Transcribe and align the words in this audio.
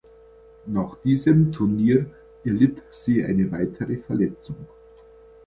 Nach 0.65 0.95
diesem 1.03 1.51
Turnier 1.51 2.07
erlitt 2.43 2.81
sie 2.89 3.23
eine 3.23 3.51
weitere 3.51 3.97
Verletzung. 3.99 4.65